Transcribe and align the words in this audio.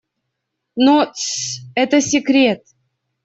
Но... 0.75 1.05
Тссс!- 1.05 1.59
это 1.75 2.01
секрет! 2.01 2.65